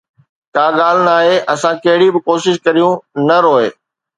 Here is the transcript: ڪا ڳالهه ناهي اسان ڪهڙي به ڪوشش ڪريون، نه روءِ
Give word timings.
ڪا 0.55 0.65
ڳالهه 0.79 1.05
ناهي 1.07 1.35
اسان 1.53 1.75
ڪهڙي 1.83 2.07
به 2.13 2.19
ڪوشش 2.27 2.55
ڪريون، 2.65 2.95
نه 3.27 3.37
روءِ 3.45 3.67